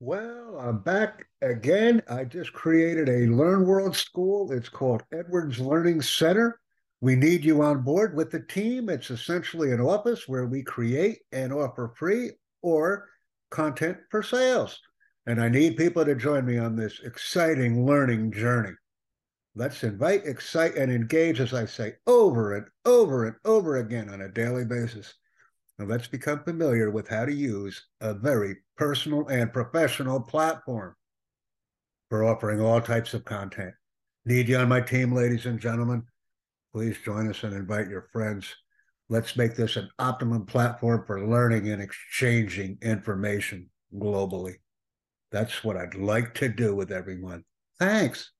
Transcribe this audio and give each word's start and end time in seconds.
Well, 0.00 0.56
I'm 0.60 0.78
back 0.78 1.26
again. 1.42 2.02
I 2.08 2.24
just 2.24 2.52
created 2.52 3.08
a 3.08 3.26
Learn 3.26 3.66
World 3.66 3.96
school. 3.96 4.52
It's 4.52 4.68
called 4.68 5.02
Edwards 5.12 5.58
Learning 5.58 6.00
Center. 6.00 6.60
We 7.00 7.16
need 7.16 7.44
you 7.44 7.62
on 7.62 7.82
board 7.82 8.14
with 8.14 8.30
the 8.30 8.38
team. 8.38 8.88
It's 8.88 9.10
essentially 9.10 9.72
an 9.72 9.80
office 9.80 10.28
where 10.28 10.46
we 10.46 10.62
create 10.62 11.22
and 11.32 11.52
offer 11.52 11.92
free 11.96 12.30
or 12.62 13.08
content 13.50 13.98
for 14.08 14.22
sales. 14.22 14.78
And 15.26 15.42
I 15.42 15.48
need 15.48 15.76
people 15.76 16.04
to 16.04 16.14
join 16.14 16.46
me 16.46 16.58
on 16.58 16.76
this 16.76 17.00
exciting 17.00 17.84
learning 17.84 18.30
journey. 18.30 18.74
Let's 19.56 19.82
invite, 19.82 20.24
excite, 20.24 20.76
and 20.76 20.92
engage, 20.92 21.40
as 21.40 21.52
I 21.52 21.64
say, 21.64 21.94
over 22.06 22.54
and 22.54 22.66
over 22.84 23.26
and 23.26 23.34
over 23.44 23.78
again 23.78 24.10
on 24.10 24.20
a 24.20 24.28
daily 24.28 24.64
basis. 24.64 25.12
And 25.78 25.88
let's 25.88 26.08
become 26.08 26.42
familiar 26.42 26.90
with 26.90 27.08
how 27.08 27.24
to 27.24 27.32
use 27.32 27.86
a 28.00 28.14
very 28.14 28.56
personal 28.76 29.28
and 29.28 29.52
professional 29.52 30.20
platform 30.20 30.94
for 32.08 32.24
offering 32.24 32.60
all 32.60 32.80
types 32.80 33.14
of 33.14 33.24
content. 33.24 33.74
Need 34.24 34.48
you 34.48 34.56
on 34.56 34.68
my 34.68 34.80
team, 34.80 35.12
ladies 35.12 35.46
and 35.46 35.60
gentlemen? 35.60 36.02
Please 36.74 36.96
join 37.04 37.28
us 37.30 37.44
and 37.44 37.54
invite 37.54 37.88
your 37.88 38.08
friends. 38.12 38.54
Let's 39.08 39.36
make 39.36 39.54
this 39.54 39.76
an 39.76 39.88
optimum 39.98 40.46
platform 40.46 41.04
for 41.06 41.26
learning 41.26 41.68
and 41.68 41.80
exchanging 41.80 42.78
information 42.82 43.70
globally. 43.94 44.56
That's 45.30 45.62
what 45.64 45.76
I'd 45.76 45.94
like 45.94 46.34
to 46.34 46.48
do 46.48 46.74
with 46.74 46.90
everyone. 46.90 47.44
Thanks. 47.78 48.32